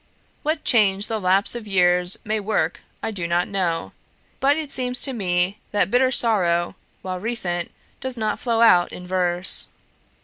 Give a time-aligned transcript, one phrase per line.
[0.41, 3.91] What change the lapse of years may work I do not know;
[4.39, 9.05] but it seems to me that bitter sorrow, while recent, does not flow out in
[9.05, 9.67] verse.